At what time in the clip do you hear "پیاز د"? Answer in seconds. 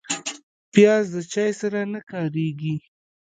0.73-1.15